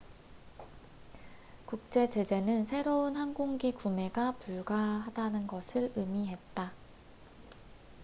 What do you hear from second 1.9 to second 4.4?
제재는 새로운 항공기 구매가